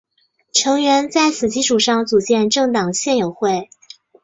[0.51, 3.69] 成员在此基础上组建政党宪友会。